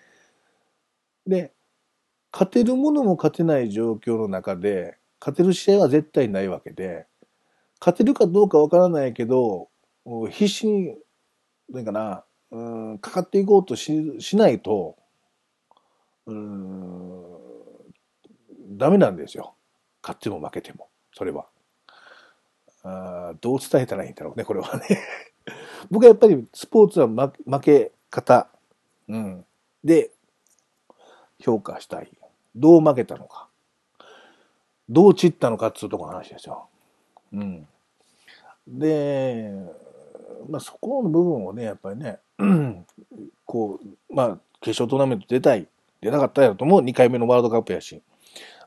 [1.27, 1.53] で、
[2.31, 7.05] 勝てるものも勝てない状況の中で、勝てる試合は絶対ないわけで、
[7.79, 9.69] 勝てるかどうかわからないけど、
[10.29, 10.97] 必死に、
[11.69, 12.23] 何かな、
[13.01, 14.97] かかっていこうとししないと、
[16.25, 17.37] うん、
[18.77, 19.56] ダメなんですよ。
[20.07, 21.47] 勝っても負けても、それは。
[22.83, 25.01] あどう伝えたらいいんだろうね、これはね。
[25.91, 28.47] 僕はやっぱりスポーツは負け方、
[29.09, 29.45] うん、
[29.83, 30.11] で
[31.41, 32.09] 評価したい。
[32.55, 33.49] どう負けたのか。
[34.89, 36.67] どう散ったのかっていうところの話ですよ。
[37.33, 37.67] うん。
[38.67, 39.51] で、
[40.49, 42.19] まあそこの部分をね、やっぱりね、
[43.45, 45.67] こう、まあ決勝トーナメント出たい、
[45.99, 48.01] 出なかったやろとも2回目のワールドカップやし、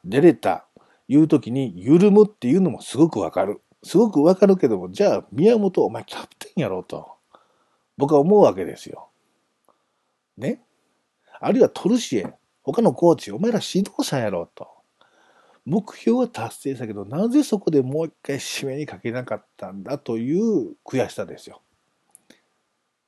[0.05, 0.67] 出れた、
[1.13, 3.61] いう時に緩むっていうのもすごくわかる。
[3.83, 7.09] すごくわかるけども、じゃあ宮本お前キャプテンやろうと、
[7.97, 9.09] 僕は思うわけですよ。
[10.39, 10.61] ね？
[11.41, 14.69] あるいはトルシエ、他のコーチ、お前ら指導者やろうと。
[15.67, 21.61] 目標は達成したけど、なぜそこでもう一回締めにかけなかったんだという悔しさですよ。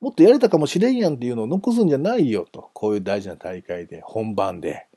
[0.01, 2.69] もっとやれたかもしれんやんっていうのを残すんじゃないよと。
[2.73, 4.87] こういう大事な大会で、本番で。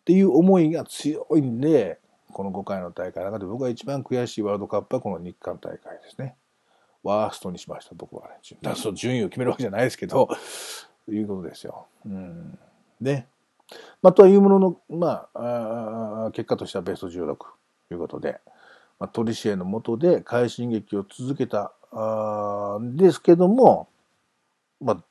[0.00, 2.00] っていう思いが強いんで、
[2.32, 6.34] この5回の大会の中で僕が一番悔しいワールドカップはこの日韓大会ですね。
[7.02, 8.58] ワーストにしました、僕は、ね。
[8.62, 10.28] だそ 順位を決めるわけじゃないですけど、
[11.08, 11.86] いうことですよ。
[12.06, 12.58] うん。
[13.00, 13.26] で、
[14.00, 17.46] まあ、とはいうものの、まあ、あ結果としてはベスト16と
[17.90, 18.40] いうことで、
[18.98, 23.88] まあ、トリシエの下で快進撃を続けたあんですけども、
[24.80, 25.02] ま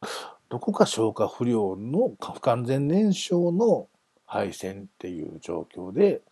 [0.00, 0.06] あ、
[0.48, 3.88] どこか消化不良の不完全燃焼の
[4.26, 6.22] 敗戦っていう状況で、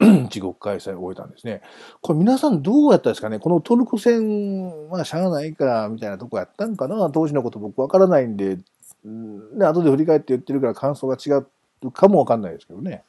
[0.30, 1.62] 地獄開催を終えたんですね。
[2.00, 3.38] これ皆さんどうやったんですかね？
[3.38, 7.10] このトルコ戦はしゃあないから、みたいなとこやったんかな？
[7.10, 8.58] 当時のこと僕わからないんで、
[9.04, 11.42] で、後で振り返って言ってるから感想が違
[11.82, 13.02] うかもわかんないですけどね。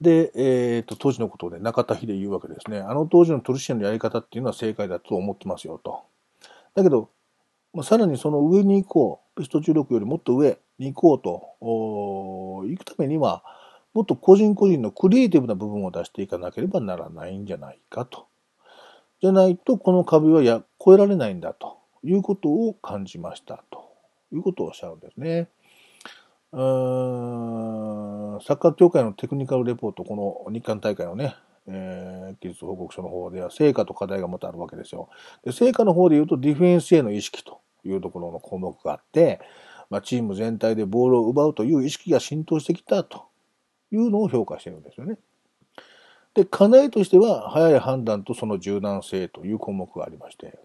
[0.00, 2.78] で、えっ、ー、と、当時のことをね、中田秀言うわけですね。
[2.78, 6.02] あの当時のトルシアのやり方っていうのは正解だと思ってますよと。
[6.74, 7.08] だけど、
[7.72, 9.24] まあ、さらにその上に行こう。
[9.36, 13.42] ベスト16よりもっと上に行こうと、行くためには、
[13.94, 18.26] もっと個人個人のクリエイティブな部分を出していかなければならないんじゃないかと。
[19.22, 23.88] じゃないと、この壁はや超えられないんだということを感じましたと
[24.32, 25.48] いうことをおっしゃるんですね。
[26.52, 31.36] うーんサッカー協会のテクニカルレポート、この日韓大会のね、
[31.68, 35.08] えー、技術報告書の方では成果と課題がまたあるわけですよ。
[35.44, 39.40] で成果の方で言うとディフェンスへの意識というところの項目があって、
[39.88, 43.24] まあ、チーム全体でボールを奪うという意識が浸透してきたと
[43.92, 45.18] いうのを評価してるんですよね。
[46.34, 50.58] で、課題としては、早い判断とその柔軟性という項目がありまして、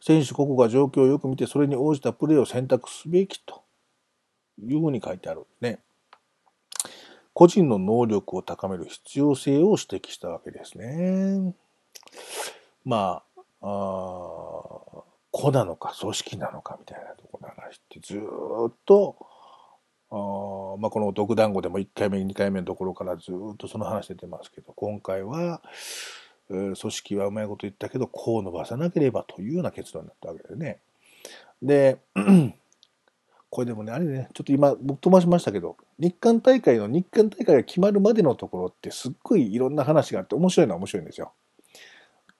[0.00, 3.62] 選手個々が状況をよく見て、それに応じたプレーを選択すべきと
[4.62, 5.78] いうふうに書いてあるんですね。
[7.34, 11.54] 個人の能力を高める必要性を指摘したわけですね。
[12.84, 19.16] まあ、あ個なのか組織なのかみたいなところの話ってずっと、
[20.10, 25.62] あまあ、この毒団子でも1回目、2回目のところからずっとその話出てますけど、今回は、
[26.48, 30.78] え組織はうまいこと言ったけど、こう伸ばさなければというような結論になったわけでね。
[31.60, 31.98] で、
[33.50, 41.32] これでもね、あれね、ちょっと今、僕飛ばしましたけど、日韓大会の日韓大会が決まるまでのところってすっごいいろんな話があって面白いのは面白いんですよ。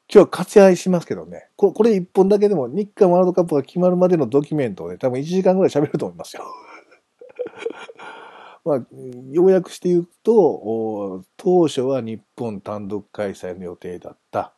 [0.09, 6.45] 今日は割愛しますけどね、これ一本だけでも日韓ワールドカップが決まるまでのドキュメントで多分1時間ぐらい喋ると思いますよ。
[8.67, 8.81] まあ、
[9.31, 14.53] ようやくして言うと、当初は日本単独開催の予定だった。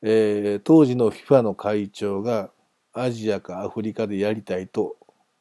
[0.00, 2.50] えー、当時の FIFA の会長が
[2.92, 4.96] アジアかアフリカでやりたいと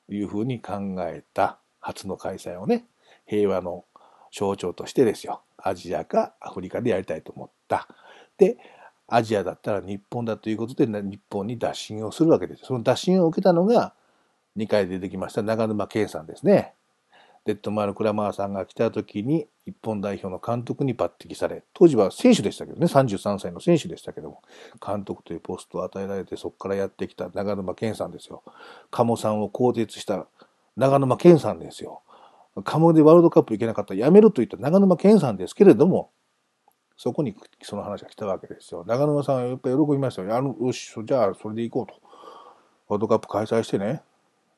[0.10, 2.86] いうふうに考えた初の開催をね、
[3.28, 3.86] 平和の
[4.32, 5.44] 象徴としてですよ。
[5.56, 7.88] アジアかアフリカでやりたいと思った。
[8.40, 8.58] で、
[9.08, 12.66] アジアだったら日本だということで日本に打診をするわけです。
[12.66, 13.94] その打診を受けたのが
[14.58, 16.74] 2回出てきました長沼圭さんですね。
[17.50, 24.44] デッドマール・クラマーさんが来た時に日本代表の監督に抜擢され、当時は選手でしたけどね、33歳の選手でしたけども、
[24.86, 28.44] 監督というポストを与えられてそこからやってきた長沼健さんですよ。
[28.92, 30.28] 鴨さんを更迭した
[30.78, 32.04] 長沼健さんですよ。
[32.64, 36.12] 鴨でワールドカップ行けなかったら辞めると言った長沼健さんですけれども、
[36.98, 38.84] そこにその話が来たわけですよ。
[38.86, 40.36] 長沼さんはやっぱり喜びましたよ。
[40.36, 42.00] あのよし、じゃあそれで行こうと。
[42.90, 44.04] ワールドカップ開催してね、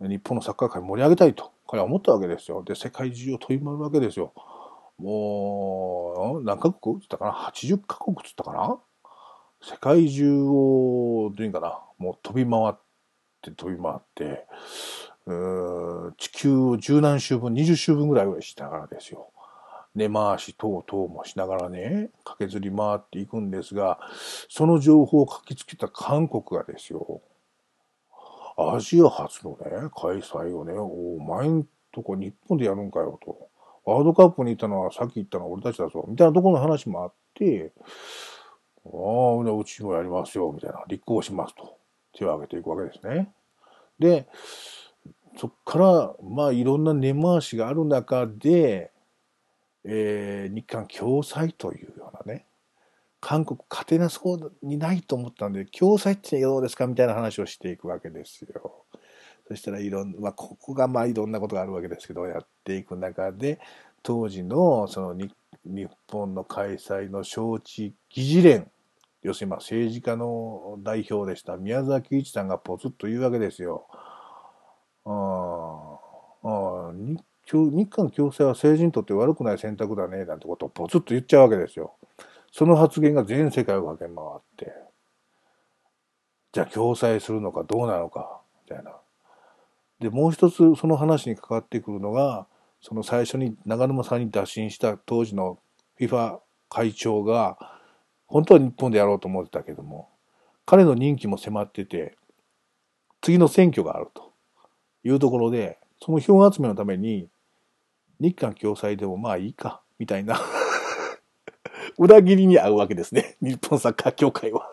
[0.02, 2.64] 日本のサッカー界盛り上げたいと彼は思ったわけですよ。
[2.64, 4.34] で、世界中を飛び回るわけですよ。
[4.98, 8.80] もう、何カ国つったかな ?80 カ国つったかな？
[9.62, 12.74] 世界中を、どういうかな、もう飛び回っ
[13.42, 14.48] て飛び回って、
[16.18, 19.32] 地球を十何周分、20周分ぐらいはしながらですよ。
[19.94, 24.00] 根回し等々もしながらね、駆けずり回っていくんですが、
[24.50, 27.22] その情報を書きつけた韓国がですよ、
[28.70, 33.50] アジア初のね、開催をね、お前んとこ日本でやるんかよと。
[33.86, 36.06] ワールドカップに行ったのはさっき言ったのは俺たちだぞ。
[36.08, 37.72] みたいなところの話もあって、
[38.86, 40.52] ああ、うちもやりますよ。
[40.54, 40.84] みたいな。
[40.88, 41.78] 立候補しますと。
[42.14, 43.32] 手を挙げていくわけですね。
[44.00, 44.28] で、
[45.38, 48.92] そっから、まあいろんな根回しがある中で、
[49.84, 52.46] えー、日韓共催というようなね、
[53.22, 58.84] 韓国勝てなそうにないと思ったんで、共催ってどうですかみたいな話をしていくわけですよ。
[59.48, 63.60] そしたらいろんな、まあ、ここがまあいろんなことがあるわけですけど、やっていく中で、
[64.02, 65.32] 当時のその日
[66.10, 68.72] 本の開催の招致議事連、
[69.22, 73.86] 要するにまあ政治家の代表でした宮沢喜一さんがポツッと言うわけですよ。
[75.06, 76.00] あ
[76.44, 77.22] あ日
[77.70, 81.94] 日韓共生は政治にとって悪くない選択だね、なんてことをポツッと言っちゃうわけですよ。
[82.52, 84.74] その発言が全世界を駆け回って、
[86.52, 88.92] じゃあ共催するのかどうなのか、みたいな。
[90.00, 92.48] で、もう一つその話に関わってくるのが、
[92.82, 95.60] その最初に長沼さんに打診した当時の
[96.00, 97.58] FIFA 会長が、
[98.28, 100.10] 本当は日本でやろうと思ってたけども、
[100.66, 102.18] 彼の任期も迫ってて、
[103.22, 104.34] 次の選挙があると
[105.04, 107.30] いうところで、その票集めのために、
[108.20, 110.40] 日韓共催でもまあいいか、みたいな
[111.98, 113.38] 裏切りに遭うわけですね。
[113.42, 114.70] 日本サッカー協会は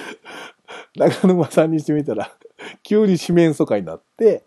[0.96, 2.30] 長沼さんにしてみたら、
[2.82, 4.44] 急に四面楚歌になって、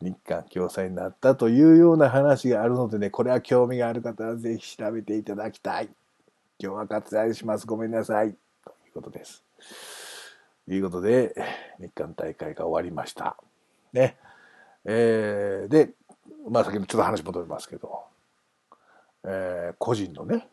[0.00, 5.88] 日韓共催になったというような話があるのでね、これは興味がある方はぜひ調べていただきたい。
[6.58, 7.66] 今日は割愛します。
[7.66, 8.34] ごめんなさい。
[8.64, 9.44] ということです。
[10.66, 11.34] ということで、
[11.78, 13.36] 日韓大会が終わりました。
[13.92, 14.16] ね。
[14.84, 15.90] えー、で、
[16.48, 18.04] まあ先にちょっと話戻りますけど、
[19.24, 20.48] えー、個人のね、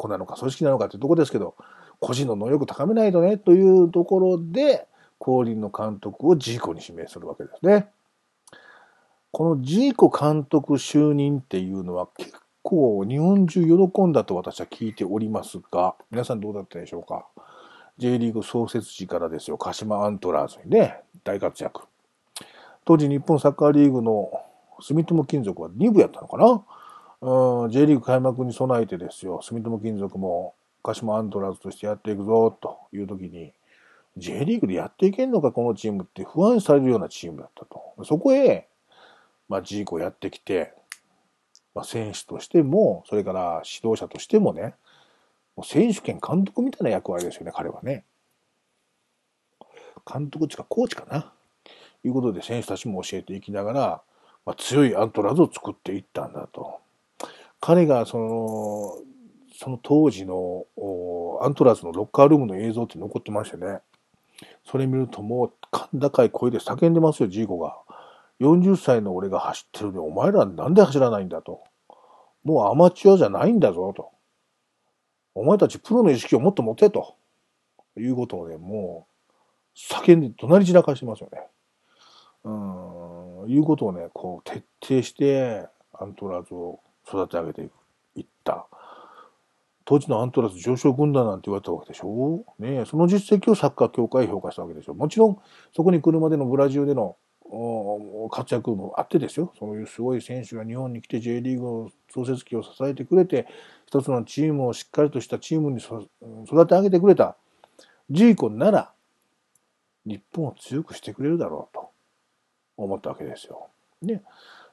[0.00, 1.54] 子なのか組織なのかっていうとこですけど、
[2.00, 4.86] 個人の能力高めないとね、というところで、
[5.18, 7.88] 後輪の監督をジーコに指名するわけですね。
[9.32, 12.32] このジーコ監督就任っていうのは結
[12.62, 17.26] 構日本中喜んだと私は聞いておりますが、皆さんどうだったでしょうか
[17.98, 21.82] ？J リーグ創設時からですよ、鹿島アントラーズにね、大活躍。
[22.86, 24.32] 当時日本サッカーリーグの
[24.80, 26.64] 住友金属は2部やったのかな？
[27.22, 33.52] うん、J リーグ開幕に備えてですよ、住友金属も鹿島アントラーズとしてやっていくぞ、という時に、
[34.16, 38.04] J リーグでやっていけんのか、このチームって不安視されるようなチームだったと。
[38.04, 38.68] そこへ、
[39.48, 40.74] まあ、ジーコやってきて、
[41.74, 44.74] まあ、選手としても、それから指導者としてもね、
[45.56, 48.04] もう選手兼監督みたいな役割ですよね、彼はね。
[50.10, 51.32] 監督ちかコーチかな。
[52.02, 54.02] いうことで選手たちも教えていきながら、
[54.46, 56.80] まあ、強いアントラーズを作っていったんだと。
[57.60, 58.96] 彼がその、
[59.52, 60.64] その当時の
[61.42, 63.80] アントラーズのロッカールームの映像って残ってましてね。
[64.64, 67.76] それ見るともう、甲高い声で叫んでますよ、ジーコが。
[68.40, 71.62] 40歳の俺が走ってるのに、お前らなんで走らないんだと。
[72.42, 74.10] もうアマチュアじゃないんだぞ、と。
[75.34, 77.16] お前たちプロの意識をもっと持て、と。
[77.98, 81.42] いうことをね、もう、叫んで、怒鳴り散らかしてますよね。
[82.44, 86.80] うん、いうことをね、こう、徹底して、アントラーズを
[87.10, 87.68] 育て上げて
[88.16, 88.66] いった。
[89.84, 92.44] 当時のアントラーズ上昇軍団なんて言われたわけでしょ？
[92.60, 95.38] ねその実績をサッカー協会評価したわけでしょもちろん、
[95.74, 97.16] そこに来るまでのブラジルでの
[98.30, 99.52] 活躍もあってですよ。
[99.58, 103.48] そういうすごい選手が日本に来て J リーグの創設期を支えてくれて、
[103.86, 106.08] 一つのチームをしっかりとしたチームに育
[106.68, 107.36] て上げてくれた
[108.08, 108.92] ジーコなら、
[110.06, 111.90] 日本を強くしてくれるだろうと
[112.76, 113.66] 思ったわけですよ。
[114.00, 114.22] ね。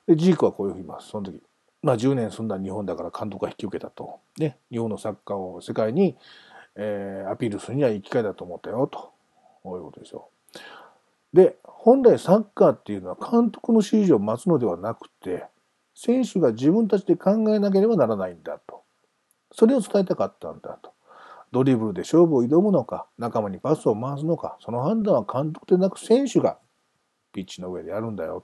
[0.05, 1.09] で、ジーコはこういうふうに言います。
[1.09, 1.41] その時。
[1.81, 4.19] まあ10年住んだ日本だから監督が引き受けたと。
[4.37, 4.57] ね。
[4.71, 6.17] 日本のサッカーを世界に、
[6.75, 9.11] えー、アピールするにはいい機会だと思ったよと。
[9.63, 10.29] こういうことですよ。
[11.33, 15.45] で、本来サッカーっていうのは監督の指示を待つのではなくて、
[15.93, 18.83] 選手が自分たちで考えなければならないんだと。
[19.51, 20.93] それを伝えたかったんだと。
[21.51, 26.57] ドリブルで勝負を挑むのか、仲間にパスを回すのか、その判断は監督でなく選手が
[27.33, 28.43] ピッチの上でやるんだよ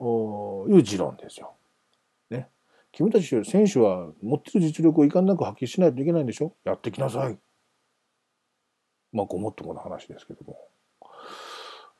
[0.00, 1.52] という持論ですよ。
[2.92, 2.96] ね。
[2.96, 6.54] 君たち選手は持ってる実力をいかんなく発揮しないといけないんでしょ？
[6.64, 7.38] やってきなさい。
[9.12, 10.68] まあごもっともな話ですけども。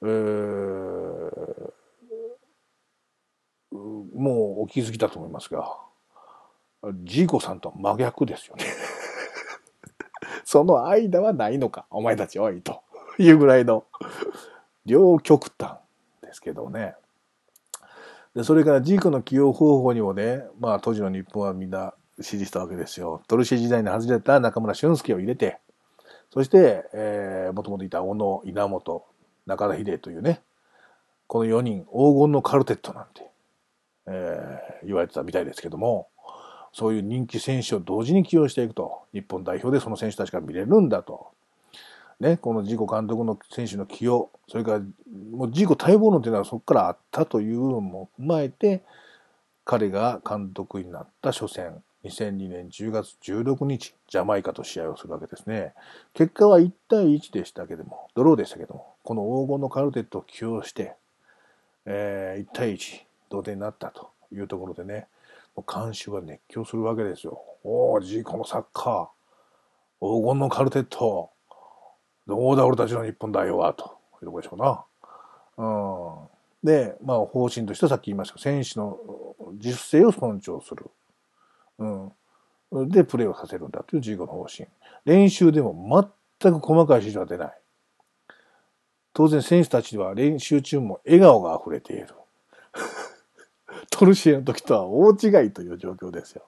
[0.05, 1.72] えー、
[3.72, 5.78] もうお気づきだと思いますが、
[7.05, 8.64] ジーコさんとは真逆ですよね
[10.45, 12.82] その間はないのか、お前たちおい、と
[13.18, 13.86] いうぐらいの、
[14.84, 15.76] 両極端
[16.22, 16.97] ですけどね。
[18.34, 23.22] で、それからジーコの起用方法にもね、まあ当時の日本はみんな支持したわけですよ。
[23.28, 25.58] トルシエ時代に外れた中村俊介を入れて、
[26.30, 29.04] そして、えー、もともといた小野、稲本、
[29.46, 30.40] 中田秀というね、
[31.26, 33.30] この4人、黄金のカルテットなんて、
[34.06, 36.08] えー、言われてたみたいですけども、
[36.72, 41.31] そういう人気選手を同時に起用していくと、日本代表でその選手たちが見れるんだと。
[42.22, 44.78] ね、このジーコ監督の選手の起用、それから、
[45.32, 48.84] もうジーコ待望論というのはそこからあったというのも踏まえて、
[49.64, 55.74] 彼が監督になった初戦、2002年10月16日、ジャマイカと試合をするわけですね。
[56.14, 60.94] 結果は1対1でしたけども、ドローでしたけども、この黄金のカルテットを起用して、
[61.86, 63.00] えー、1対1、
[63.30, 65.08] 同点になったというところでね、
[65.56, 67.42] もう監修が熱狂するわけですよ。
[67.64, 71.31] おー、ジーコのサッカー、黄金のカルテット、
[72.26, 74.84] どうだ俺たちの日本代表は、というところでしょうな。
[76.62, 78.98] うん、で、まあ方針としてさっき言いました選手の
[79.52, 80.90] 自主性を尊重する。
[81.78, 82.88] うん。
[82.88, 84.68] で、プレーをさせるんだというジーコの方針。
[85.04, 86.06] 練習でも
[86.40, 87.58] 全く細かい指示は出ない。
[89.12, 92.08] 当然選手たちは練習中も笑顔が溢れている。
[93.93, 96.43] トルシエの時とは大違いという状況ですよ。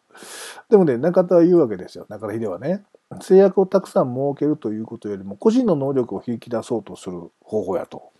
[0.70, 2.06] でもね、中田は言うわけですよ。
[2.08, 2.82] 中田秀はね。
[3.20, 8.10] 制約をたくさん設けるということよりも、個人の能力を引き出そうとする方法やと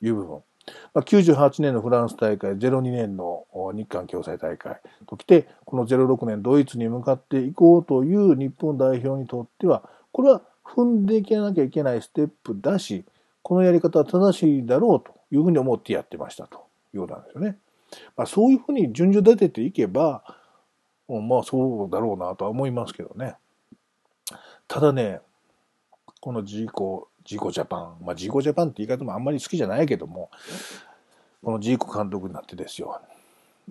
[0.00, 0.42] いう部分。
[0.94, 3.44] まあ、98年のフランス大会、02年の
[3.74, 13.04] 日韓共催大会ときて、この06年ドイツに向かっていこうという日本代表にとっては、これは踏んでいかなきゃいけないステップだし、
[13.42, 16.64] このやり方は正しいだろうというふうに思ってやってましたと
[16.94, 17.56] いうことなんですよね。
[18.16, 20.22] まあ、そういうふうに順序立てていけば、
[21.08, 23.34] まあそうだろうなとは思いますけどね。
[24.68, 25.20] ただね、
[26.20, 30.30] このジーコ、ジーコジャパン、まあジーコジャパンって言い方もあんまり好きじゃないけども、
[31.42, 33.00] このジーコ監督になってですよ。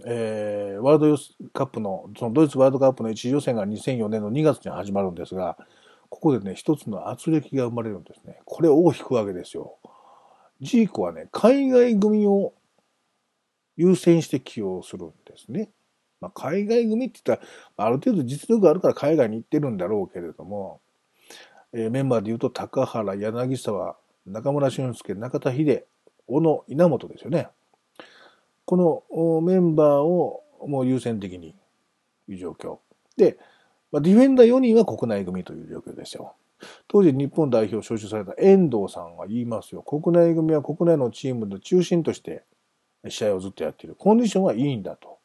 [0.06, 5.58] えー、ワールドカップの、そのドイツワールドカップの一次予選が2004年の2月に始まるんですが、
[6.10, 8.40] ここでね、一つの圧力が生まれるんですね。
[8.46, 9.76] これを大きくわけですよ。
[10.62, 12.54] ジーコはね、海外組を
[13.80, 15.70] 優先して起用するんですね。
[16.20, 17.46] まあ、海外組って言った
[17.78, 20.82] ら、ある程度実力があるから海外に行ってるんだろうけれども、
[21.72, 25.86] えー、メンバーで言うと、高原、柳沢、中村俊介、中田秀、
[26.28, 27.48] 小野、稲本ですよね。
[28.66, 31.56] このメンバーをもう優先的に
[32.28, 32.80] いう状況。
[33.16, 33.38] で、
[33.94, 36.36] まあ、ディフェンダー4人は国内組という状況ですよ。
[36.90, 39.84] 当時日本代表を招集された遠藤さんは言いますよ。
[39.84, 42.44] 国内組は国内のチームの中心として
[43.08, 43.96] 試合をずっとやっている。
[43.96, 45.20] コンディションはいいんだと。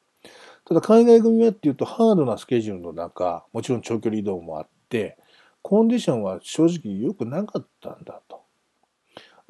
[0.66, 5.18] ただ海外組はっていうとハードなスケジュールの中、もちろん長距離移動もあって、
[5.62, 8.42] コンディションは正直良くなかったんだと。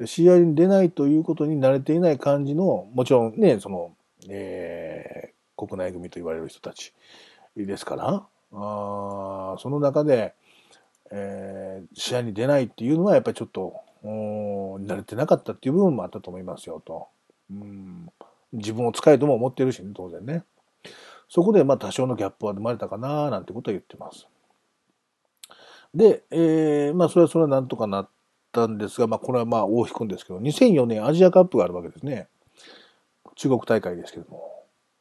[0.05, 3.95] 試合に出ないということに慣れていない感じの、もちろんね、その、
[4.29, 6.93] えー、国内組と言われる人たち
[7.55, 10.33] ですから、あその中で、
[11.11, 17.07] えー、試合に出ないっていうのはやっぱりちょっと慣れてなかったっていう部分もあったと思いますよと。
[17.51, 18.09] うん
[18.53, 20.43] 自分を使えとも思ってるしね、当然ね。
[21.27, 24.27] そこでまあ多少のギャップは生まれたかななんてことは言ってます。
[25.93, 28.09] で、えー、まあそれはそれはなんとかなっ
[28.51, 32.27] たんですが、まあこれはまあ大引くんですけど、2004年アジアカップがあるわけですね。
[33.35, 34.51] 中国大会ですけども。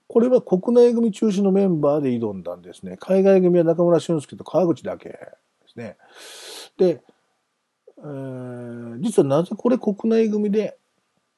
[0.06, 2.96] これは国内組中心のメンバーで挑んだんですね。
[2.98, 5.18] 海外組は中村俊輔と川口だけで
[5.66, 5.96] すね。
[6.76, 7.02] で、
[7.98, 10.76] えー、実はなぜこれ国内組で、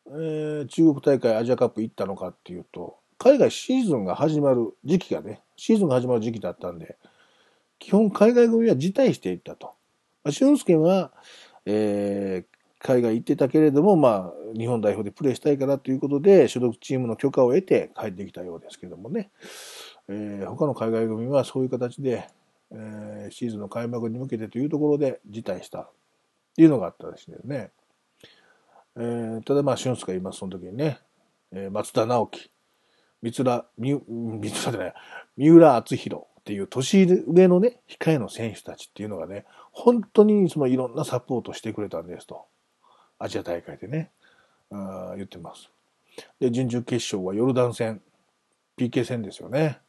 [0.09, 6.97] えー、中国大会アジアカップ行ったのかっていうと、海外シーズンが始まる時期がね、シーズンが始まる時期だったんで、
[7.79, 9.77] 基本海外組は辞退していったと
[10.27, 10.33] ま。
[10.33, 11.13] 俊介は、
[11.65, 19.31] えー、海外行ってたけれども、まあ、日本代表でプレーしたいからということで、所属チームの許可を得て帰ってきたようですけどもね、
[20.09, 22.29] えー、他の海外組はそういう形で、
[22.73, 25.91] えー、シーズンの開幕に向けてというところで辞退したっ
[26.57, 27.71] ていうのがあったらしいですね。
[28.97, 30.99] えー、ただまあ、俊介がいます、その時にね、
[31.53, 32.51] えー、松田直樹、
[33.23, 34.95] 三浦、三浦じゃない、
[35.37, 42.47] 三浦敦弘っていう年上のね、控えの選手たちっていうのがね、本当にそのいろんなサポートしてくれたんですと。
[43.19, 44.11] アジア大会でね、
[44.71, 45.71] あ言ってます。
[46.41, 48.01] で、準々決勝はヨルダン戦、
[48.79, 49.81] PK 戦ですよね。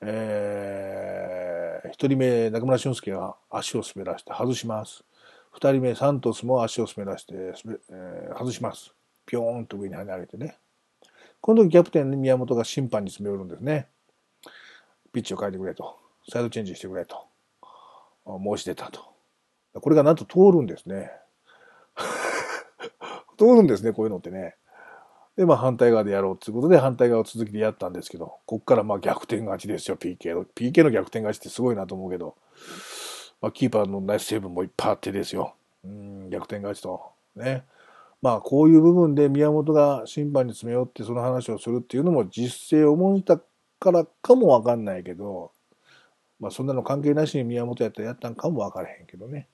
[0.00, 5.04] えー、一人目、中村俊輔が足を滑らして外します。
[5.52, 8.94] 二人目、サントスも足を滑らして、えー、外します。
[9.26, 10.56] ぴょーんと上に跳ね上げてね。
[11.40, 13.88] この時キャプテン宮本が審判に詰め寄るんですね。
[15.12, 15.98] ピッチを変えてくれと。
[16.30, 17.26] サイドチェンジしてくれと。
[18.24, 19.12] 申し出たと。
[19.74, 21.10] これがなんと通るんですね。
[23.36, 24.56] 通るんですね、こういうのってね。
[25.36, 30.44] で、まあ反対側でやろうということで反対側を続きでやったんですけど、こっからまあ逆転勝ちですよ、PK の。
[30.44, 32.36] PK の逆転勝ちってすごいなと思うけど、
[33.42, 35.54] まあキーパーのナイスセーブもいっぱいあってですよ。
[35.84, 37.02] うん、逆転勝ちと。
[37.36, 37.64] ね。
[38.22, 43.38] まあこういう部分で宮本が審判に詰め寄ってその話をするっていうのも実勢を重んじた
[43.80, 45.50] からかもわかんないけど、
[46.40, 49.48] まあそんなの関係なしに宮本やったらやったんかもわからへんけどね。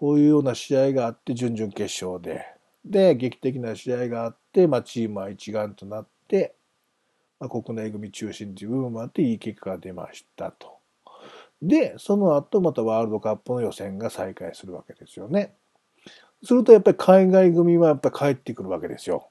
[0.00, 2.46] こういうような試合があって、準々決勝で、
[2.86, 6.54] で、劇的な試合があって、まあ、チームは一丸となって、
[7.38, 10.79] まあ、国内組中心という部分もあって、いい結果が出ましたと。
[11.62, 15.54] で、その後、またワールドカップの予選が再開するわけですよね。
[16.44, 19.30] すると、やっぱり海外組はやっぱり帰ってくるわけですよ。